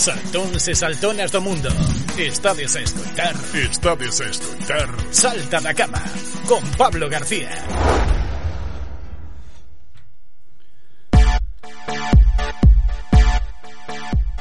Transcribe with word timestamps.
Saltóns 0.00 0.66
e 0.66 0.74
saltonas 0.74 1.30
do 1.30 1.42
mundo. 1.42 1.68
Estades 2.16 2.74
a 2.74 2.80
Estades 2.80 4.20
a 4.22 4.26
Salta 5.12 5.60
da 5.60 5.74
cama 5.74 6.02
Con 6.48 6.64
Pablo 6.78 7.06
García 7.10 8.09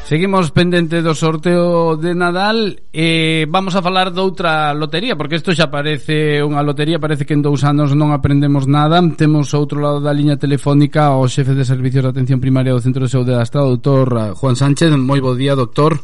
Seguimos 0.09 0.49
pendente 0.49 1.05
do 1.05 1.13
sorteo 1.13 1.93
de 1.93 2.17
Nadal 2.17 2.81
e 2.89 3.45
vamos 3.45 3.77
a 3.77 3.85
falar 3.85 4.09
doutra 4.09 4.73
lotería 4.73 5.13
porque 5.13 5.37
isto 5.37 5.53
xa 5.53 5.69
parece 5.69 6.41
unha 6.41 6.65
lotería 6.65 6.97
parece 6.97 7.29
que 7.29 7.37
en 7.37 7.45
dous 7.45 7.61
anos 7.61 7.93
non 7.93 8.09
aprendemos 8.09 8.65
nada. 8.65 9.05
Temos 9.13 9.53
outro 9.53 9.77
lado 9.77 10.01
da 10.01 10.09
liña 10.09 10.41
telefónica 10.41 11.13
o 11.13 11.29
xefe 11.29 11.53
de 11.53 11.61
servicios 11.61 12.01
de 12.01 12.09
atención 12.09 12.41
primaria 12.41 12.73
do 12.73 12.81
Centro 12.81 13.05
de 13.05 13.13
Saúde 13.13 13.37
da 13.37 13.45
Estrada 13.45 13.69
doutor 13.69 14.33
Juan 14.33 14.57
Sánchez. 14.57 14.89
Moi 14.97 15.21
bo 15.21 15.37
día, 15.37 15.53
doutor 15.53 16.01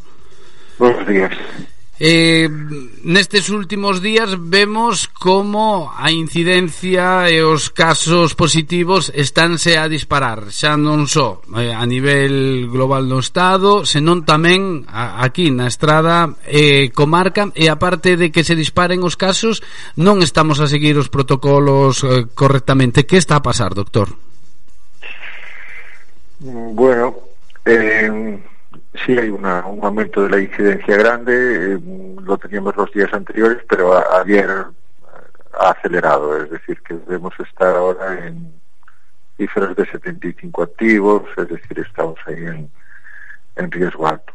Buenos 0.78 1.02
días 1.10 1.34
Eh, 1.98 2.50
nestes 3.08 3.48
últimos 3.48 4.04
días 4.04 4.36
vemos 4.36 5.08
como 5.08 5.94
a 5.96 6.12
incidencia 6.12 7.32
e 7.32 7.40
os 7.40 7.72
casos 7.72 8.36
positivos 8.36 9.16
estánse 9.16 9.80
a 9.80 9.88
disparar 9.88 10.52
xa 10.52 10.76
non 10.76 11.08
só 11.08 11.40
eh, 11.56 11.72
a 11.72 11.88
nivel 11.88 12.68
global 12.68 13.08
do 13.08 13.24
Estado 13.24 13.88
senón 13.88 14.28
tamén 14.28 14.84
a, 14.92 15.24
aquí 15.24 15.48
na 15.56 15.72
estrada 15.72 16.36
eh, 16.44 16.92
comarca 16.92 17.48
e 17.56 17.72
aparte 17.72 18.20
de 18.20 18.28
que 18.28 18.44
se 18.44 18.60
disparen 18.60 19.00
os 19.00 19.16
casos 19.16 19.64
non 19.96 20.20
estamos 20.20 20.60
a 20.60 20.68
seguir 20.68 21.00
os 21.00 21.08
protocolos 21.08 22.04
eh, 22.04 22.28
correctamente 22.36 23.08
que 23.08 23.16
está 23.16 23.40
a 23.40 23.46
pasar, 23.46 23.72
doctor? 23.72 24.12
Bueno, 26.44 27.16
eh, 27.64 28.12
sí 29.06 29.18
hay 29.18 29.30
un 29.30 29.46
aumento 29.46 30.24
de 30.24 30.30
la 30.30 30.40
incidencia 30.40 30.98
grande, 30.98 31.74
eh, 31.74 31.80
lo 32.22 32.38
teníamos 32.38 32.76
los 32.76 32.92
días 32.92 33.14
anteriores, 33.14 33.64
pero 33.68 33.94
ayer 34.18 34.50
ha 35.60 35.70
acelerado, 35.70 36.44
es 36.44 36.50
decir, 36.50 36.82
que 36.82 36.96
debemos 36.96 37.34
estar 37.40 37.76
ahora 37.76 38.26
en 38.26 38.54
cifras 39.38 39.76
de 39.76 39.86
75 39.86 40.64
activos, 40.64 41.24
es 41.38 41.48
decir, 41.50 41.80
estamos 41.80 42.18
ahí 42.26 42.70
en, 43.56 43.72
riesgo 43.72 44.08
alto. 44.08 44.34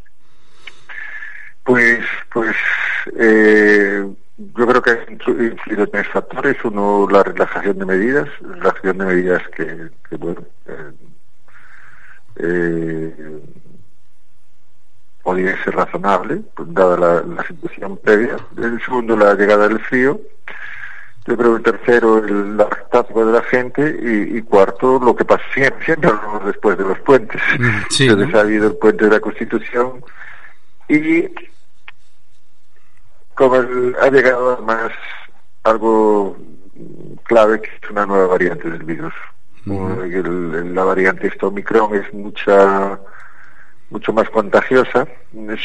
Pues, 1.65 2.05
pues 2.33 2.57
eh, 3.17 4.05
yo 4.55 4.67
creo 4.67 4.83
que 4.83 4.91
han 4.91 5.13
influido 5.13 5.87
tres 5.89 6.09
factores. 6.09 6.57
Uno, 6.65 7.07
la 7.11 7.23
relajación 7.23 7.79
de 7.79 7.87
medidas, 7.87 8.29
relajación 8.41 8.99
de 8.99 9.05
medidas 9.05 9.43
que, 9.49 10.17
bueno, 10.17 10.43
eh, 10.67 10.93
eh, 12.37 13.43
podía 15.31 15.63
ser 15.63 15.77
razonable, 15.77 16.43
pues, 16.57 16.75
dada 16.75 16.97
la, 16.97 17.23
la, 17.23 17.47
situación 17.47 17.97
previa. 17.99 18.37
El 18.57 18.83
segundo, 18.83 19.17
la 19.17 19.35
llegada 19.35 19.69
del 19.69 19.79
frío. 19.79 20.21
Yo 21.25 21.37
creo 21.37 21.55
el 21.55 21.63
tercero, 21.63 22.19
el 22.19 22.61
hartazgo 22.61 23.27
de 23.27 23.33
la 23.35 23.43
gente. 23.45 23.97
Y, 24.03 24.39
y, 24.39 24.43
cuarto, 24.43 24.99
lo 24.99 25.15
que 25.15 25.25
pasa 25.25 25.45
siempre, 25.55 25.85
siempre 25.85 26.11
después 26.47 26.77
de 26.77 26.83
los 26.85 26.99
puentes. 27.01 27.41
Sí, 27.91 28.09
Entonces 28.09 28.35
ha 28.35 28.41
habido 28.41 28.67
el 28.67 28.75
puente 28.75 29.05
de 29.05 29.11
la 29.13 29.21
Constitución 29.21 30.03
y 30.89 31.29
como 33.35 33.55
el, 33.55 33.95
ha 34.03 34.11
llegado 34.11 34.55
además 34.55 34.91
algo 35.63 36.37
clave 37.23 37.61
que 37.61 37.71
es 37.81 37.91
una 37.91 38.05
nueva 38.05 38.27
variante 38.27 38.69
del 38.69 38.83
virus. 38.83 39.15
Uh 39.67 39.71
-huh. 39.71 40.03
el, 40.03 40.75
la 40.75 40.83
variante 40.83 41.29
esta 41.29 41.47
Omicron 41.47 41.95
es 41.95 42.13
mucha 42.13 42.99
mucho 43.91 44.13
más 44.13 44.29
contagiosa. 44.31 45.07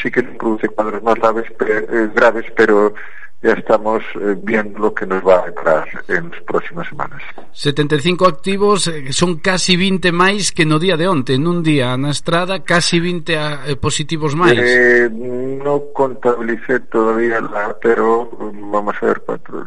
Sí 0.02 0.10
que 0.10 0.22
produce 0.22 0.68
cuadros 0.68 1.02
más 1.02 1.14
graves, 1.16 1.46
pero, 1.58 1.78
eh, 1.78 2.10
graves, 2.14 2.44
pero 2.56 2.94
ya 3.42 3.52
estamos 3.52 4.02
eh, 4.14 4.34
viendo 4.42 4.78
lo 4.78 4.94
que 4.94 5.06
nos 5.06 5.24
va 5.24 5.42
a 5.42 5.46
deparar 5.46 5.88
en 6.08 6.30
las 6.30 6.40
próximas 6.42 6.88
semanas. 6.88 7.22
75 7.52 8.26
activos 8.26 8.88
eh, 8.88 9.12
son 9.12 9.36
casi 9.38 9.76
20 9.76 10.10
máis 10.10 10.52
que 10.52 10.64
no 10.64 10.80
día 10.80 10.96
de 10.96 11.06
onte, 11.06 11.36
nun 11.36 11.60
día 11.60 11.94
na 12.00 12.10
estrada 12.10 12.64
casi 12.64 12.98
20 12.98 13.36
ah, 13.36 13.68
eh, 13.68 13.76
positivos 13.76 14.32
máis. 14.34 14.56
Eh, 14.56 15.08
no 15.12 15.92
contabilicé 15.92 16.80
todavía 16.88 17.40
la, 17.44 17.76
pero 17.76 18.24
mm, 18.32 18.72
vamos 18.72 18.96
a 19.00 19.06
ver 19.06 19.20
cuatro. 19.20 19.64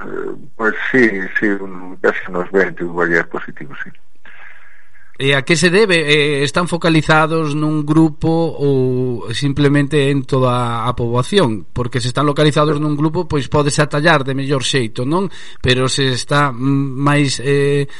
Pues 0.58 0.74
sí, 0.92 1.06
sí, 1.40 1.48
un, 1.48 1.96
casi 2.02 2.20
unos 2.28 2.50
20 2.52 2.84
hubo 2.84 3.04
ayer 3.06 3.30
positivos, 3.30 3.78
sí. 3.84 3.92
E 5.20 5.36
a 5.36 5.44
que 5.44 5.60
se 5.60 5.68
debe? 5.68 6.00
Eh, 6.08 6.48
están 6.48 6.72
focalizados 6.72 7.52
nun 7.52 7.84
grupo 7.84 8.32
ou 8.56 9.28
simplemente 9.36 10.08
en 10.16 10.24
toda 10.24 10.88
a 10.88 10.96
poboación? 10.96 11.68
Porque 11.76 12.00
se 12.00 12.08
están 12.08 12.24
localizados 12.24 12.80
nun 12.80 12.96
grupo, 12.96 13.28
pois 13.28 13.52
podese 13.52 13.84
atallar 13.84 14.24
de 14.24 14.32
mellor 14.32 14.64
xeito, 14.64 15.04
non? 15.04 15.28
Pero 15.60 15.92
se 15.92 16.16
está 16.16 16.56
máis 16.56 17.44
eh, 17.44 17.92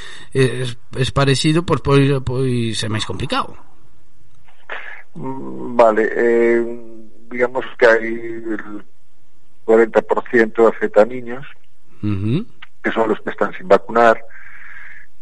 esparecido, 0.96 1.68
pois, 1.68 1.84
pois, 1.84 2.08
pois 2.24 2.80
é 2.80 2.88
máis 2.88 3.04
complicado. 3.04 3.52
Mm, 5.20 5.76
vale, 5.76 6.08
eh, 6.16 6.64
digamos 7.28 7.68
que 7.76 7.84
hai 7.84 8.16
el 8.48 8.80
40% 9.68 10.72
afecta 10.72 11.04
a 11.04 11.12
niños, 11.12 11.44
uh 12.00 12.16
-huh. 12.16 12.42
que 12.80 12.96
son 12.96 13.12
los 13.12 13.20
que 13.20 13.36
están 13.36 13.52
sin 13.60 13.68
vacunar, 13.68 14.24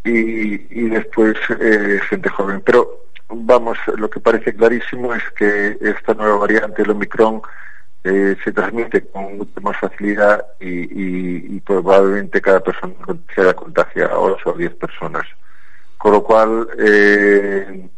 y, 0.07 0.67
y 0.69 0.89
después 0.89 1.35
eh, 1.59 1.99
gente 2.09 2.29
joven. 2.29 2.61
Pero 2.65 3.05
vamos, 3.29 3.77
lo 3.97 4.09
que 4.09 4.19
parece 4.19 4.55
clarísimo 4.55 5.13
es 5.13 5.23
que 5.37 5.77
esta 5.81 6.13
nueva 6.13 6.37
variante, 6.37 6.81
el 6.81 6.91
Omicron, 6.91 7.41
eh, 8.03 8.37
se 8.43 8.51
transmite 8.53 9.05
con 9.07 9.37
mucha 9.37 9.59
más 9.59 9.77
facilidad 9.77 10.45
y, 10.59 10.69
y, 10.69 11.55
y 11.57 11.59
probablemente 11.59 12.41
cada 12.41 12.61
persona 12.61 12.93
se 13.35 13.53
contagia 13.53 14.05
a 14.05 14.19
8 14.19 14.49
o 14.49 14.53
10 14.53 14.75
personas. 14.75 15.25
Con 15.97 16.13
lo 16.13 16.23
cual, 16.23 16.67
eh, 16.77 17.89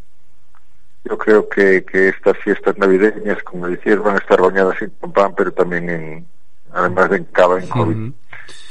yo 1.04 1.18
creo 1.18 1.50
que, 1.50 1.84
que 1.84 2.10
estas 2.10 2.38
fiestas 2.38 2.78
navideñas, 2.78 3.44
como 3.44 3.68
decías, 3.68 4.00
van 4.00 4.16
a 4.16 4.20
estar 4.20 4.42
bañadas 4.42 4.82
en 4.82 4.92
pan, 5.12 5.34
pero 5.36 5.52
también 5.52 5.90
en, 5.90 6.26
además 6.72 7.10
de 7.10 7.18
en 7.18 7.24
cava, 7.26 7.60
en 7.60 7.68
COVID. 7.68 7.96
Uh 7.96 8.14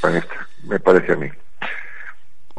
-huh. 0.01 0.23
me 0.63 0.79
parece 0.79 1.13
a 1.13 1.15
mí. 1.15 1.29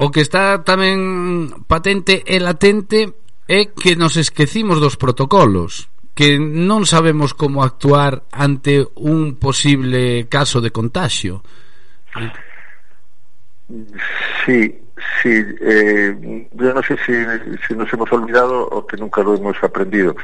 O 0.00 0.08
que 0.08 0.24
está 0.24 0.64
tamén 0.64 1.52
patente 1.68 2.24
e 2.24 2.40
latente 2.40 3.12
é 3.44 3.68
que 3.68 4.00
nos 4.00 4.16
esquecimos 4.16 4.80
dos 4.80 4.96
protocolos 4.96 5.92
que 6.16 6.40
non 6.40 6.88
sabemos 6.88 7.36
como 7.36 7.60
actuar 7.60 8.24
ante 8.32 8.80
un 8.96 9.36
posible 9.36 10.24
caso 10.32 10.64
de 10.64 10.72
contagio. 10.72 11.44
Sí, 14.48 14.72
sí, 15.20 15.34
eh, 15.60 16.16
yo 16.48 16.68
non 16.72 16.80
sei 16.80 16.96
sé 16.96 17.04
si, 17.04 17.14
se 17.20 17.68
si 17.68 17.72
nos 17.76 17.92
hemos 17.92 18.08
olvidado 18.08 18.72
o 18.72 18.88
que 18.88 18.96
nunca 18.96 19.20
lo 19.20 19.36
hemos 19.36 19.60
aprendido. 19.60 20.16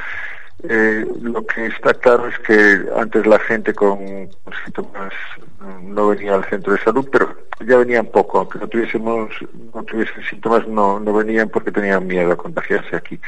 Eh, 0.63 1.05
lo 1.21 1.45
que 1.45 1.67
está 1.67 1.93
claro 1.93 2.27
es 2.27 2.39
que 2.39 2.81
antes 2.95 3.27
la 3.27 3.37
gente 3.39 3.73
con, 3.73 4.29
síntomas 4.65 5.13
no 5.83 6.07
venía 6.07 6.33
al 6.33 6.45
centro 6.45 6.73
de 6.73 6.79
salud, 6.79 7.07
pero 7.11 7.35
ya 7.65 7.77
venían 7.77 8.07
poco, 8.07 8.39
aunque 8.39 8.57
no 8.57 8.67
tuviésemos, 8.67 9.29
no 9.73 9.83
tuviesen 9.83 10.23
síntomas, 10.23 10.67
no, 10.67 10.99
no 10.99 11.13
venían 11.13 11.49
porque 11.49 11.71
tenían 11.71 12.07
miedo 12.07 12.31
a 12.31 12.37
contagiarse 12.37 12.95
aquí. 12.95 13.19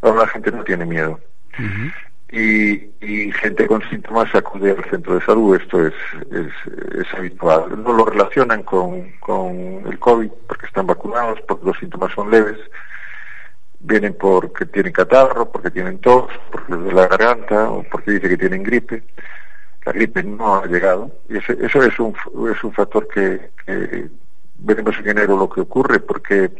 Ahora 0.00 0.22
la 0.22 0.28
gente 0.28 0.50
no 0.50 0.64
tiene 0.64 0.84
miedo. 0.84 1.20
Uh 1.58 1.62
-huh. 1.62 1.92
y, 2.32 3.06
y, 3.06 3.32
gente 3.32 3.66
con 3.66 3.82
síntomas 3.88 4.34
acude 4.34 4.72
al 4.72 4.84
centro 4.90 5.14
de 5.14 5.24
salud, 5.24 5.54
esto 5.54 5.86
es, 5.86 5.94
es, 6.32 6.52
es 6.98 7.14
habitual. 7.14 7.80
No 7.84 7.92
lo 7.92 8.06
relacionan 8.06 8.62
con, 8.64 9.12
con 9.20 9.54
el 9.86 9.98
COVID 10.00 10.30
porque 10.48 10.66
están 10.66 10.86
vacunados, 10.86 11.38
porque 11.46 11.66
los 11.66 11.78
síntomas 11.78 12.12
son 12.12 12.30
leves 12.30 12.58
vienen 13.82 14.14
porque 14.18 14.66
tienen 14.66 14.92
catarro, 14.92 15.50
porque 15.50 15.70
tienen 15.70 15.98
tos, 15.98 16.30
porque 16.50 16.74
les 16.76 16.92
la 16.92 17.08
garganta 17.08 17.70
o 17.70 17.82
porque 17.84 18.12
dice 18.12 18.28
que 18.28 18.36
tienen 18.38 18.62
gripe. 18.62 19.02
La 19.84 19.92
gripe 19.92 20.22
no 20.22 20.56
ha 20.56 20.66
llegado 20.66 21.10
y 21.28 21.38
eso, 21.38 21.52
eso 21.52 21.82
es, 21.82 21.98
un, 21.98 22.14
es 22.50 22.62
un 22.62 22.72
factor 22.72 23.08
que, 23.08 23.50
que 23.66 24.08
veremos 24.58 24.96
en 24.98 25.08
enero 25.08 25.36
lo 25.36 25.50
que 25.50 25.60
ocurre 25.62 25.98
porque 25.98 26.52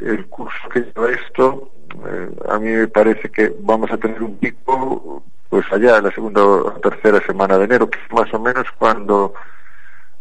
el 0.00 0.26
curso 0.26 0.68
que 0.72 0.80
lleva 0.80 1.10
esto 1.10 1.72
eh, 2.06 2.30
a 2.48 2.58
mí 2.58 2.70
me 2.70 2.88
parece 2.88 3.30
que 3.30 3.52
vamos 3.60 3.90
a 3.90 3.98
tener 3.98 4.22
un 4.22 4.36
pico 4.38 5.24
pues 5.48 5.64
allá 5.72 6.00
la 6.00 6.12
segunda 6.12 6.42
o 6.42 6.70
tercera 6.80 7.20
semana 7.26 7.58
de 7.58 7.64
enero 7.64 7.90
que 7.90 7.98
es 7.98 8.12
más 8.12 8.32
o 8.32 8.38
menos 8.38 8.66
cuando 8.78 9.34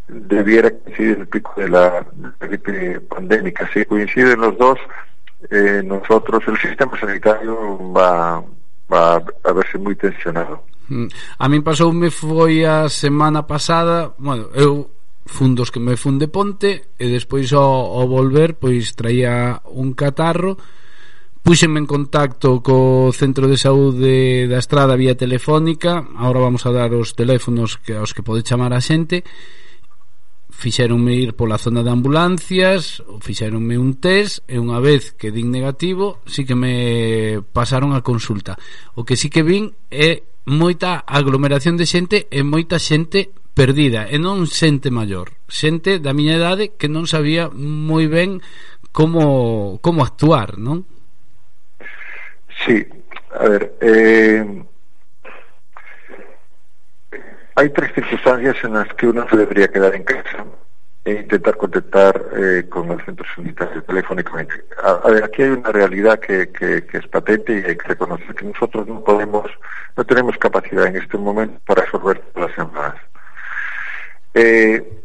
debiera 0.08 0.72
coincidir 0.72 1.20
el 1.20 1.28
pico 1.28 1.54
de 1.58 1.70
la 1.70 2.06
gripe 2.40 3.02
pandémica 3.02 3.70
si 3.72 3.86
coinciden 3.86 4.42
los 4.42 4.58
dos 4.58 4.80
eh, 5.50 5.82
nosotros 5.84 6.44
el 6.48 6.58
sistema 6.58 7.00
sanitario 7.00 7.78
va, 7.92 8.44
va 8.92 9.16
a 9.18 9.52
verse 9.54 9.78
moi 9.78 9.96
tensionado. 9.96 10.64
Mm. 10.88 11.08
A 11.40 11.46
min 11.48 11.64
pasoume 11.64 12.12
foi 12.12 12.68
a 12.68 12.88
semana 12.92 13.48
pasada, 13.48 14.14
bueno, 14.20 14.52
eu 14.54 14.92
fundos 15.26 15.72
que 15.72 15.80
me 15.80 15.96
fun 15.96 16.20
de 16.20 16.28
ponte 16.28 16.92
e 17.00 17.08
despois 17.08 17.56
ao, 17.56 17.96
ao 17.96 18.08
volver 18.08 18.60
pois 18.60 18.92
traía 18.96 19.64
un 19.72 19.96
catarro 19.96 20.60
Púxenme 21.44 21.80
en 21.80 21.88
contacto 21.88 22.64
co 22.64 23.12
Centro 23.12 23.52
de 23.52 23.60
Saúde 23.60 24.48
da 24.48 24.60
Estrada 24.60 24.96
vía 24.96 25.16
telefónica 25.16 26.08
Ahora 26.16 26.40
vamos 26.40 26.64
a 26.68 26.72
dar 26.72 26.92
os 26.96 27.16
teléfonos 27.16 27.80
que, 27.80 27.96
aos 27.96 28.16
que 28.16 28.24
pode 28.24 28.44
chamar 28.48 28.72
a 28.76 28.84
xente 28.84 29.24
E 29.24 29.63
fixeronme 30.54 31.16
ir 31.16 31.34
pola 31.34 31.58
zona 31.58 31.84
de 31.84 31.90
ambulancias, 31.90 33.04
fixeronme 33.20 33.78
un 33.78 34.00
test 34.00 34.46
e 34.48 34.62
unha 34.62 34.80
vez 34.80 35.12
que 35.18 35.34
din 35.34 35.50
negativo, 35.52 36.22
sí 36.30 36.46
que 36.46 36.56
me 36.56 37.42
pasaron 37.52 37.92
a 37.92 38.06
consulta. 38.06 38.56
O 38.96 39.04
que 39.04 39.18
sí 39.18 39.28
que 39.28 39.44
vin 39.44 39.74
é 39.90 40.24
moita 40.46 41.04
aglomeración 41.04 41.76
de 41.76 41.90
xente 41.90 42.18
e 42.32 42.44
moita 42.44 42.80
xente 42.80 43.32
perdida 43.54 44.08
e 44.10 44.18
non 44.18 44.46
xente 44.50 44.90
maior, 44.90 45.36
xente 45.50 46.00
da 46.00 46.16
miña 46.16 46.38
idade 46.38 46.74
que 46.80 46.90
non 46.90 47.06
sabía 47.06 47.50
moi 47.54 48.10
ben 48.10 48.42
como 48.94 49.78
como 49.82 50.02
actuar, 50.02 50.58
non? 50.58 50.86
Sí, 52.64 52.82
a 53.34 53.46
ver, 53.50 53.64
eh 53.82 54.42
hay 57.56 57.70
tres 57.70 57.94
circunstancias 57.94 58.56
en 58.64 58.74
las 58.74 58.88
que 58.96 59.08
uno 59.08 59.28
se 59.30 59.38
debería 59.38 59.68
quedar 59.68 59.96
en 59.96 60.04
casa 60.04 60.46
e 61.06 61.14
intentar 61.14 61.58
contactar 61.58 62.22
eh, 62.38 62.66
con 62.70 62.90
el 62.92 63.04
centro 63.04 63.26
sanitario 63.36 63.84
telefónicamente. 63.84 64.54
A, 64.82 65.10
ver, 65.10 65.26
aquí 65.26 65.44
hay 65.44 65.50
una 65.50 65.72
realidad 65.72 66.20
que, 66.20 66.50
es 66.92 67.08
patente 67.08 67.54
y 67.54 67.70
hay 67.70 67.76
que 67.76 67.88
reconocer 67.90 68.34
que 68.34 68.46
nosotros 68.46 68.88
no 68.88 69.04
podemos, 69.04 69.52
no 69.98 70.06
tenemos 70.06 70.38
capacidad 70.38 70.88
en 70.88 70.96
este 70.96 71.18
momento 71.18 71.60
para 71.66 71.84
resolver 71.84 72.20
todas 72.34 72.50
las 72.50 72.58
llamadas. 72.58 73.02
Eh, 74.34 75.02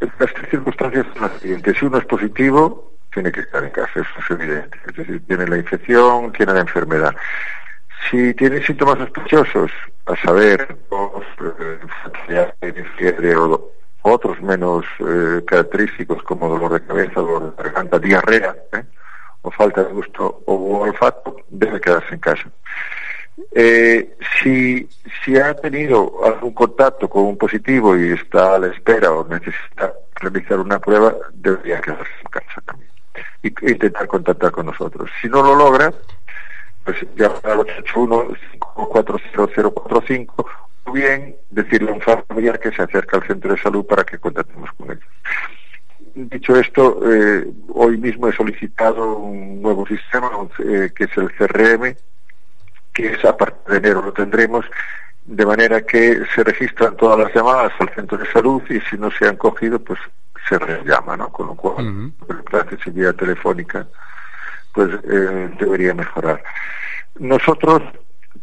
las 0.00 0.32
tres 0.32 0.50
circunstancias 0.50 1.06
son 1.12 1.22
las 1.22 1.40
siguientes. 1.40 1.76
Si 1.78 1.84
uno 1.84 1.98
es 1.98 2.06
positivo, 2.06 2.92
tiene 3.12 3.30
que 3.30 3.40
estar 3.40 3.62
en 3.62 3.70
casa, 3.70 4.00
eso 4.00 4.08
es 4.18 4.30
evidente. 4.30 4.78
Es 4.88 4.96
decir, 4.96 5.26
tiene 5.26 5.46
la 5.46 5.58
infección, 5.58 6.32
tiene 6.32 6.54
la 6.54 6.60
enfermedad. 6.60 7.14
Si 8.08 8.34
tiene 8.34 8.64
síntomas 8.64 8.98
sospechosos, 8.98 9.70
a 10.06 10.16
saber, 10.16 10.76
eh, 12.60 12.84
fiebre 12.96 13.36
o 13.36 13.72
otros 14.02 14.40
menos 14.40 14.84
eh, 15.00 15.42
característicos 15.46 16.22
como 16.22 16.48
dolor 16.48 16.72
de 16.72 16.86
cabeza, 16.86 17.20
dolor 17.20 17.54
de 17.54 17.62
garganta, 17.62 17.98
diarrea, 17.98 18.56
¿eh? 18.72 18.84
o 19.42 19.50
falta 19.50 19.84
de 19.84 19.92
gusto 19.92 20.42
o 20.46 20.78
olfato, 20.80 21.36
debe 21.48 21.80
quedarse 21.80 22.14
en 22.14 22.20
casa. 22.20 22.50
Si, 24.42 24.88
si 25.24 25.38
ha 25.38 25.54
tenido 25.54 26.24
algún 26.24 26.52
contacto 26.52 27.08
con 27.08 27.24
un 27.24 27.38
positivo 27.38 27.96
y 27.96 28.12
está 28.12 28.56
a 28.56 28.58
la 28.58 28.66
espera 28.68 29.12
o 29.12 29.26
necesita 29.26 29.92
realizar 30.16 30.58
una 30.58 30.78
prueba, 30.78 31.14
debería 31.32 31.80
quedarse 31.80 32.12
en 32.22 32.30
casa 32.30 32.60
también 32.66 32.90
y 33.42 33.48
intentar 33.48 34.06
contactar 34.06 34.52
con 34.52 34.66
nosotros. 34.66 35.10
Si 35.20 35.28
no 35.28 35.42
lo 35.42 35.54
logra, 35.54 35.92
pues 36.90 37.06
llamar 37.16 37.40
al 37.44 37.60
881-54045 37.84 40.46
o 40.84 40.92
bien 40.92 41.36
decirle 41.50 41.90
a 41.90 41.94
un 41.94 42.00
familiar 42.00 42.58
que 42.58 42.72
se 42.72 42.82
acerca 42.82 43.18
al 43.18 43.26
centro 43.26 43.54
de 43.54 43.60
salud 43.60 43.84
para 43.86 44.02
que 44.04 44.18
contactemos 44.18 44.70
con 44.72 44.90
ellos. 44.90 45.04
Dicho 46.14 46.56
esto, 46.56 47.00
eh, 47.08 47.46
hoy 47.68 47.98
mismo 47.98 48.26
he 48.28 48.32
solicitado 48.32 49.18
un 49.18 49.62
nuevo 49.62 49.86
sistema 49.86 50.28
eh, 50.58 50.90
que 50.94 51.04
es 51.04 51.16
el 51.16 51.30
CRM, 51.32 51.94
que 52.92 53.12
es 53.12 53.24
a 53.24 53.36
partir 53.36 53.72
de 53.72 53.78
enero 53.78 54.02
lo 54.02 54.12
tendremos, 54.12 54.66
de 55.24 55.46
manera 55.46 55.82
que 55.82 56.24
se 56.34 56.42
registran 56.42 56.96
todas 56.96 57.20
las 57.20 57.32
llamadas 57.32 57.72
al 57.78 57.94
centro 57.94 58.18
de 58.18 58.26
salud 58.32 58.60
y 58.68 58.80
si 58.80 58.98
no 58.98 59.12
se 59.12 59.28
han 59.28 59.36
cogido, 59.36 59.78
pues 59.78 60.00
se 60.48 60.58
rellama, 60.58 61.16
¿no? 61.16 61.30
Con 61.30 61.46
lo 61.48 61.54
cual, 61.54 61.86
uh 61.86 61.88
-huh. 61.88 62.12
la 62.52 62.60
accesibilidad 62.60 63.14
telefónica, 63.14 63.86
pues 64.72 64.90
eh, 65.04 65.50
debería 65.58 65.94
mejorar. 65.94 66.42
Nosotros 67.18 67.82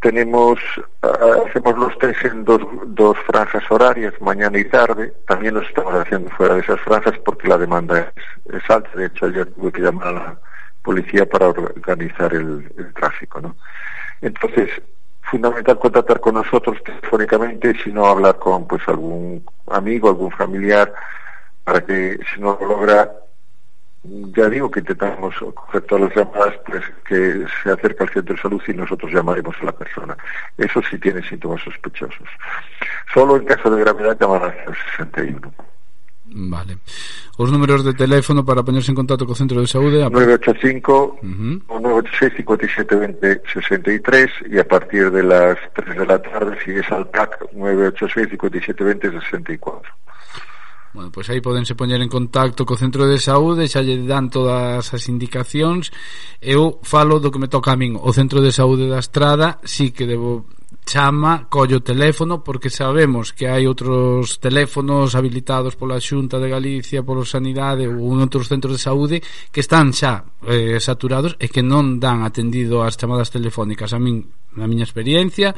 tenemos, 0.01 0.59
hacemos 1.01 1.77
los 1.77 1.97
test 1.97 2.25
en 2.25 2.43
dos, 2.45 2.61
dos 2.87 3.17
franjas 3.25 3.63
horarias, 3.69 4.13
mañana 4.21 4.57
y 4.59 4.65
tarde. 4.65 5.13
También 5.27 5.55
lo 5.55 5.61
estamos 5.61 5.93
haciendo 5.93 6.29
fuera 6.31 6.55
de 6.55 6.61
esas 6.61 6.79
franjas 6.81 7.17
porque 7.25 7.47
la 7.47 7.57
demanda 7.57 7.99
es, 7.99 8.55
es 8.55 8.69
alta. 8.69 8.89
De 8.95 9.05
hecho, 9.05 9.25
ayer 9.25 9.47
tuve 9.53 9.71
que 9.71 9.81
llamar 9.81 10.07
a 10.07 10.11
la 10.11 10.39
policía 10.83 11.25
para 11.25 11.47
organizar 11.47 12.33
el, 12.33 12.71
el 12.77 12.93
tráfico, 12.93 13.41
¿no? 13.41 13.55
Entonces, 14.21 14.69
fundamental 15.29 15.79
contactar 15.79 16.19
con 16.19 16.35
nosotros 16.35 16.77
telefónicamente, 16.83 17.73
si 17.83 17.91
no 17.91 18.05
hablar 18.05 18.37
con 18.37 18.67
pues 18.67 18.81
algún 18.87 19.45
amigo, 19.69 20.09
algún 20.09 20.31
familiar, 20.31 20.93
para 21.63 21.85
que 21.85 22.17
si 22.33 22.39
no 22.39 22.57
lo 22.59 22.67
logra, 22.67 23.11
ya 24.35 24.49
digo 24.49 24.69
que 24.69 24.79
intentamos 24.79 25.35
coger 25.53 25.81
todas 25.83 26.05
las 26.05 26.15
llamadas, 26.15 26.53
pues 26.65 26.83
que 27.07 27.45
se 27.63 27.71
acerque 27.71 28.03
al 28.03 28.09
centro 28.09 28.35
de 28.35 28.41
salud 28.41 28.61
y 28.67 28.73
nosotros 28.73 29.11
llamaremos 29.11 29.55
a 29.61 29.65
la 29.65 29.71
persona. 29.71 30.17
Eso 30.57 30.81
sí 30.89 30.97
tiene 30.97 31.27
síntomas 31.27 31.61
sospechosos. 31.61 32.27
Solo 33.13 33.37
en 33.37 33.45
caso 33.45 33.69
de 33.69 33.81
gravedad 33.81 34.17
llamar 34.19 34.43
al 34.43 34.75
61. 34.97 35.53
Vale. 36.29 36.77
Os 37.37 37.51
números 37.51 37.85
de 37.85 37.93
teléfono 37.93 38.43
para 38.43 38.63
ponerse 38.63 38.91
en 38.91 38.95
contacto 38.95 39.25
co 39.25 39.35
centro 39.35 39.61
de 39.61 39.67
saúde 39.67 40.03
a... 40.03 40.09
985 40.09 41.19
uh 41.21 41.25
-huh. 41.25 41.61
o 41.67 41.79
986 41.79 42.33
57 42.35 42.95
20 42.95 43.41
63 43.53 44.51
e 44.51 44.59
a 44.59 44.67
partir 44.67 45.11
de 45.11 45.23
las 45.23 45.55
3 45.73 45.97
de 45.97 46.05
la 46.05 46.19
tarde 46.19 46.57
si 46.65 46.71
es 46.71 46.91
al 46.91 47.07
PAC 47.07 47.47
986 47.53 48.29
57 48.29 48.83
20 48.83 49.11
64 49.21 49.93
Bueno, 50.97 51.13
pois 51.13 51.29
aí 51.29 51.45
podense 51.45 51.77
poñer 51.77 52.01
en 52.01 52.09
contacto 52.09 52.65
co 52.65 52.73
centro 52.73 53.05
de 53.05 53.21
saúde, 53.21 53.69
xa 53.69 53.85
lle 53.85 54.01
dan 54.01 54.33
todas 54.33 54.81
as 54.81 55.03
indicacións. 55.13 55.93
Eu 56.41 56.81
falo 56.81 57.21
do 57.21 57.29
que 57.29 57.37
me 57.37 57.45
toca 57.45 57.69
a 57.69 57.77
min, 57.77 57.93
o 58.01 58.09
centro 58.09 58.41
de 58.41 58.49
saúde 58.49 58.89
da 58.89 58.97
Estrada, 58.97 59.61
si 59.61 59.93
sí 59.93 59.93
que 59.93 60.09
debo 60.09 60.49
chama, 60.89 61.45
collo 61.53 61.77
o 61.77 61.85
teléfono 61.85 62.41
porque 62.41 62.73
sabemos 62.73 63.29
que 63.29 63.45
hai 63.45 63.69
outros 63.69 64.41
teléfonos 64.41 65.13
habilitados 65.13 65.77
pola 65.77 66.01
Xunta 66.01 66.41
de 66.41 66.49
Galicia, 66.49 67.05
polo 67.05 67.29
Sanidade 67.29 67.85
ou 67.85 68.17
en 68.17 68.25
outros 68.25 68.49
centros 68.49 68.73
de 68.73 68.81
saúde 68.81 69.21
que 69.53 69.61
están 69.61 69.93
xa 69.93 70.25
eh, 70.49 70.81
saturados 70.81 71.37
e 71.37 71.45
que 71.45 71.61
non 71.61 72.01
dan 72.01 72.25
atendido 72.25 72.81
as 72.81 72.97
chamadas 72.97 73.29
telefónicas. 73.29 73.93
A 73.93 74.01
min, 74.01 74.25
na 74.57 74.65
miña 74.65 74.89
experiencia, 74.89 75.53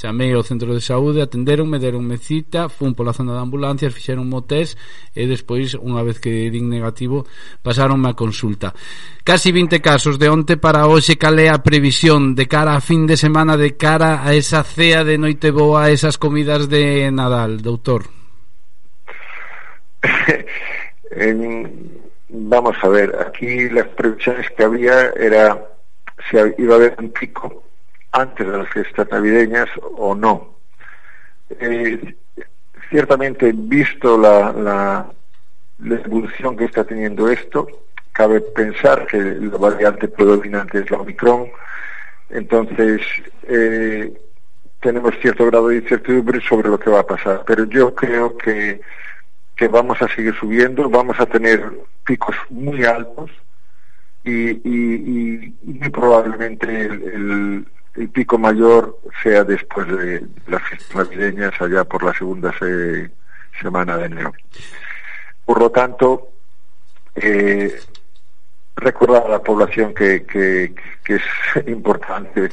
Chamei 0.00 0.32
ao 0.32 0.40
centro 0.40 0.72
de 0.72 0.80
saúde, 0.80 1.20
atenderonme, 1.20 1.76
deronme 1.76 2.16
cita, 2.16 2.72
fun 2.72 2.96
pola 2.96 3.12
zona 3.12 3.36
de 3.36 3.44
ambulancias, 3.44 3.92
fixeron 3.92 4.32
mo 4.32 4.40
test 4.48 4.80
e 5.12 5.28
despois, 5.28 5.76
unha 5.76 6.00
vez 6.00 6.16
que 6.16 6.48
din 6.48 6.72
negativo, 6.72 7.28
pasaronme 7.60 8.08
a 8.08 8.16
consulta. 8.16 8.72
Casi 9.20 9.52
20 9.52 9.84
casos 9.84 10.16
de 10.16 10.32
onte 10.32 10.56
para 10.56 10.88
hoxe 10.88 11.20
calé 11.20 11.52
a 11.52 11.60
previsión 11.60 12.32
de 12.32 12.48
cara 12.48 12.80
a 12.80 12.80
fin 12.80 13.04
de 13.04 13.20
semana, 13.20 13.60
de 13.60 13.76
cara 13.76 14.24
a 14.24 14.32
esa 14.32 14.64
cea 14.64 15.04
de 15.04 15.20
noite 15.20 15.52
boa, 15.52 15.84
a 15.84 15.92
esas 15.92 16.16
comidas 16.16 16.72
de 16.72 17.12
Nadal, 17.12 17.60
doutor. 17.60 18.08
en, 21.12 22.00
vamos 22.32 22.76
a 22.80 22.88
ver, 22.88 23.12
aquí 23.20 23.68
las 23.68 23.92
previsiones 23.92 24.48
que 24.56 24.64
había 24.64 25.12
era 25.12 25.60
si 26.24 26.40
iba 26.56 26.72
a 26.72 26.78
haber 26.80 26.96
un 26.96 27.12
pico 27.12 27.68
antes 28.12 28.46
de 28.46 28.58
las 28.58 28.68
fiestas 28.68 29.08
navideñas 29.10 29.68
o 29.96 30.14
no. 30.14 30.56
Eh, 31.58 32.14
ciertamente, 32.88 33.52
visto 33.54 34.18
la, 34.18 34.52
la, 34.52 35.12
la, 35.78 35.94
evolución 35.96 36.56
que 36.56 36.64
está 36.64 36.84
teniendo 36.84 37.28
esto, 37.28 37.66
cabe 38.12 38.40
pensar 38.40 39.06
que 39.06 39.18
la 39.18 39.56
variante 39.56 40.08
predominante 40.08 40.80
es 40.80 40.90
la 40.90 40.98
Omicron, 40.98 41.48
entonces 42.30 43.00
eh, 43.44 44.12
tenemos 44.80 45.14
cierto 45.20 45.46
grado 45.46 45.68
de 45.68 45.76
incertidumbre 45.76 46.40
sobre 46.40 46.68
lo 46.68 46.78
que 46.78 46.90
va 46.90 47.00
a 47.00 47.06
pasar, 47.06 47.42
pero 47.46 47.64
yo 47.64 47.94
creo 47.94 48.36
que, 48.36 48.80
que 49.56 49.68
vamos 49.68 50.00
a 50.02 50.08
seguir 50.08 50.34
subiendo, 50.34 50.88
vamos 50.88 51.18
a 51.20 51.26
tener 51.26 51.70
picos 52.04 52.36
muy 52.48 52.84
altos 52.84 53.30
y, 54.24 54.50
y, 54.50 55.54
y 55.62 55.72
muy 55.72 55.90
probablemente 55.90 56.66
el, 56.66 57.02
el 57.02 57.66
el 58.00 58.08
pico 58.08 58.38
mayor 58.38 58.98
sea 59.22 59.44
después 59.44 59.86
de 59.86 60.26
las 60.46 60.62
fiestas 60.62 60.96
navideñas, 60.96 61.52
allá 61.60 61.84
por 61.84 62.02
la 62.02 62.14
segunda 62.14 62.50
se, 62.58 63.10
semana 63.60 63.98
de 63.98 64.06
enero. 64.06 64.32
Por 65.44 65.60
lo 65.60 65.70
tanto, 65.70 66.32
eh, 67.14 67.78
recordar 68.76 69.26
a 69.26 69.28
la 69.28 69.42
población 69.42 69.92
que, 69.92 70.24
que, 70.24 70.74
es 71.14 71.22
importante 71.66 72.48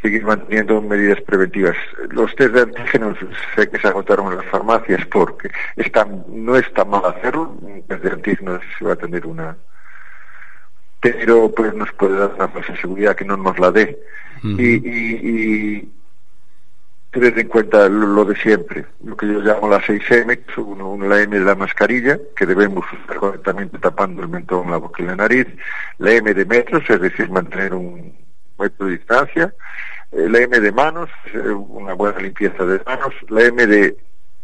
seguir 0.00 0.24
manteniendo 0.24 0.80
medidas 0.80 1.20
preventivas. 1.22 1.76
Los 2.10 2.34
test 2.34 2.54
de 2.54 2.62
antígenos 2.62 3.18
sé 3.54 3.68
que 3.68 3.78
se 3.78 3.88
agotaron 3.88 4.32
en 4.32 4.38
las 4.38 4.46
farmacias 4.46 5.04
porque 5.06 5.50
están, 5.76 6.24
no 6.28 6.56
está 6.56 6.86
mal 6.86 7.04
hacerlo, 7.04 7.54
un 7.60 7.82
test 7.82 8.02
de 8.02 8.12
antígenos 8.12 8.62
se 8.78 8.84
va 8.86 8.94
a 8.94 8.96
tener 8.96 9.26
una 9.26 9.56
pero 11.00 11.50
pues 11.50 11.74
nos 11.74 11.92
puede 11.92 12.18
dar 12.18 12.34
una 12.34 12.48
falsa 12.48 12.76
seguridad 12.76 13.16
que 13.16 13.24
no 13.24 13.36
nos 13.36 13.58
la 13.58 13.70
dé. 13.70 13.98
Uh 14.42 14.48
-huh. 14.48 14.60
y, 14.60 14.88
y, 14.88 15.30
y, 15.30 15.92
tener 17.10 17.38
en 17.38 17.48
cuenta 17.48 17.88
lo, 17.88 18.24
de 18.24 18.36
siempre, 18.36 18.86
lo 19.04 19.16
que 19.16 19.26
yo 19.26 19.40
llamo 19.40 19.68
la 19.68 19.80
6M, 19.80 20.44
que 20.44 20.52
es 20.52 20.58
uno, 20.58 20.96
la 21.06 21.20
M 21.20 21.38
de 21.38 21.44
la 21.44 21.56
mascarilla, 21.56 22.18
que 22.36 22.46
debemos 22.46 22.84
usar 22.92 23.16
correctamente 23.16 23.78
tapando 23.78 24.22
el 24.22 24.28
mentón, 24.28 24.70
la 24.70 24.76
boca 24.76 25.02
y 25.02 25.06
la 25.06 25.16
nariz, 25.16 25.46
la 25.98 26.12
M 26.12 26.32
de 26.32 26.44
metros, 26.44 26.88
es 26.88 27.00
decir, 27.00 27.28
mantener 27.28 27.74
un 27.74 28.16
metro 28.58 28.86
de 28.86 28.92
distancia, 28.92 29.52
eh, 30.12 30.28
la 30.28 30.38
M 30.38 30.60
de 30.60 30.72
manos, 30.72 31.10
una 31.68 31.94
buena 31.94 32.20
limpieza 32.20 32.64
de 32.64 32.80
manos, 32.86 33.12
la 33.28 33.42
M 33.42 33.66
de 33.66 33.96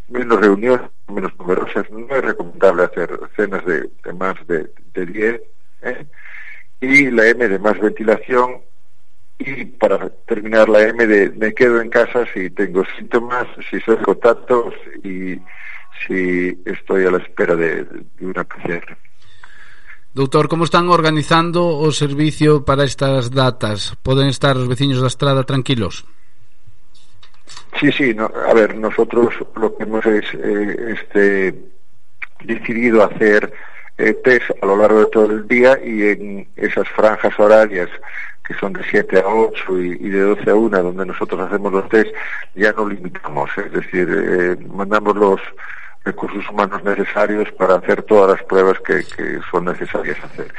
menos 0.09 0.41
reuniones, 0.41 0.91
menos 1.09 1.33
numerosas, 1.39 1.89
no 1.91 2.15
es 2.15 2.25
recomendable 2.25 2.85
hacer 2.85 3.11
cenas 3.37 3.65
de, 3.65 3.89
más 4.15 4.35
de, 4.49 4.71
de 4.93 5.07
10, 5.07 5.41
¿eh? 5.83 6.07
y 6.81 7.11
la 7.11 7.27
M 7.27 7.49
de 7.49 7.59
más 7.59 7.79
ventilación 7.79 8.61
y 9.39 9.65
para 9.65 10.09
terminar 10.27 10.69
la 10.69 10.83
M 10.83 11.07
de 11.07 11.31
me 11.31 11.53
quedo 11.53 11.81
en 11.81 11.91
casa 11.91 12.25
si 12.33 12.51
tengo 12.51 12.85
síntomas, 12.97 13.47
si 13.71 13.81
soy 13.81 13.97
contacto 13.99 14.73
y 15.03 15.39
si 16.07 16.59
estoy 16.65 17.07
a 17.07 17.11
la 17.11 17.19
espera 17.19 17.55
de, 17.55 17.85
de 17.85 18.27
una 18.27 18.45
PCR. 18.45 18.97
Doutor, 20.17 20.49
como 20.49 20.65
están 20.65 20.89
organizando 20.89 21.77
o 21.77 21.93
servicio 21.93 22.65
para 22.65 22.85
estas 22.85 23.31
datas? 23.31 24.01
Poden 24.03 24.29
estar 24.33 24.57
os 24.57 24.65
veciños 24.65 25.05
da 25.05 25.13
estrada 25.13 25.45
tranquilos? 25.45 26.09
Sí, 27.79 27.93
sí, 27.93 28.15
no, 28.15 28.25
a 28.25 28.55
ver, 28.55 28.77
nosotros 28.77 29.29
lo 29.61 29.77
que 29.77 29.85
hemos 29.85 30.07
es, 30.07 30.25
eh, 30.33 30.97
este, 30.97 31.55
decidido 32.45 33.05
hacer 33.05 33.53
eh, 33.99 34.15
test 34.25 34.51
a 34.63 34.67
lo 34.67 34.77
largo 34.77 35.01
de 35.01 35.07
todo 35.07 35.27
el 35.27 35.49
día 35.49 35.79
y 35.83 36.03
en 36.09 36.49
esas 36.57 36.89
franjas 36.89 37.39
horarias 37.39 37.89
que 38.47 38.55
son 38.55 38.73
de 38.73 38.83
7 38.89 39.19
a 39.19 39.27
8 39.27 39.79
y, 39.81 40.09
de 40.09 40.21
12 40.21 40.51
a 40.51 40.55
1, 40.55 40.83
donde 40.83 41.07
nosotros 41.07 41.41
hacemos 41.41 41.73
los 41.73 41.89
test, 41.89 42.15
ya 42.55 42.73
no 42.73 42.89
limitamos, 42.89 43.51
es 43.59 43.73
decir, 43.73 44.09
eh, 44.09 44.57
mandamos 44.69 45.17
los 45.17 45.41
recursos 46.05 46.49
humanos 46.49 46.85
necesarios 46.85 47.51
para 47.53 47.75
hacer 47.75 48.03
todas 48.05 48.39
las 48.39 48.47
pruebas 48.47 48.79
que, 48.81 49.05
que 49.17 49.41
son 49.51 49.65
necesarias 49.65 50.17
hacer. 50.23 50.55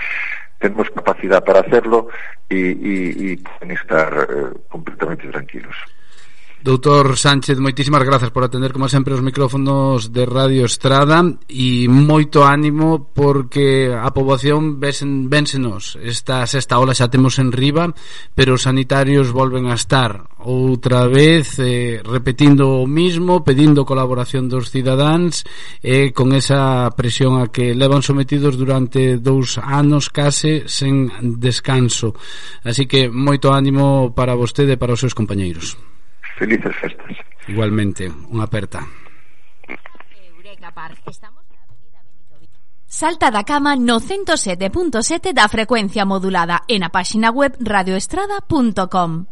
Tenemos 0.60 0.90
capacidad 0.90 1.42
para 1.44 1.62
hacerlo 1.62 2.10
y, 2.50 2.58
y, 2.58 3.32
y 3.32 3.38
pueden 3.38 3.72
estar 3.72 4.28
eh, 4.30 4.60
completamente 4.68 5.28
tranquilos. 5.30 5.76
Doutor 6.58 7.16
Sánchez, 7.18 7.62
moitísimas 7.62 8.02
grazas 8.02 8.34
por 8.34 8.42
atender 8.42 8.74
como 8.74 8.90
sempre 8.90 9.14
os 9.14 9.22
micrófonos 9.22 10.10
de 10.10 10.26
Radio 10.26 10.66
Estrada 10.66 11.22
e 11.46 11.86
moito 11.86 12.42
ánimo 12.42 13.14
porque 13.14 13.94
a 13.94 14.10
poboación 14.10 14.82
vesen, 14.82 15.30
vénsenos. 15.30 16.02
Esta 16.02 16.42
sexta 16.50 16.82
ola 16.82 16.98
xa 16.98 17.14
temos 17.14 17.38
en 17.38 17.54
riba 17.54 17.94
pero 18.34 18.58
os 18.58 18.66
sanitarios 18.66 19.30
volven 19.30 19.70
a 19.70 19.78
estar. 19.78 20.34
Outra 20.42 21.06
vez 21.06 21.62
eh, 21.62 22.02
repetindo 22.02 22.82
o 22.82 22.90
mismo 22.90 23.46
pedindo 23.46 23.86
colaboración 23.86 24.50
dos 24.50 24.74
cidadáns 24.74 25.46
e 25.86 26.10
eh, 26.10 26.12
con 26.12 26.34
esa 26.34 26.90
presión 26.98 27.38
a 27.38 27.54
que 27.54 27.78
levan 27.78 28.02
sometidos 28.02 28.58
durante 28.58 29.22
dous 29.22 29.62
anos 29.62 30.10
case 30.10 30.66
sen 30.66 31.38
descanso. 31.38 32.18
Así 32.66 32.90
que 32.90 33.14
moito 33.14 33.54
ánimo 33.54 34.10
para 34.18 34.34
vostede 34.34 34.74
e 34.74 34.82
para 34.82 34.98
os 34.98 35.02
seus 35.06 35.14
compañeiros. 35.14 35.78
Felices 36.38 36.76
festas. 36.78 37.18
Igualmente, 37.50 38.06
unha 38.30 38.46
aperta. 38.46 38.86
Salta 42.86 43.34
da 43.34 43.44
cama 43.44 43.76
no 43.76 43.98
107.7 44.00 45.34
da 45.34 45.50
frecuencia 45.50 46.06
modulada 46.06 46.62
en 46.70 46.86
a 46.86 46.90
páxina 46.94 47.34
web 47.34 47.58
radioestrada.com. 47.60 49.26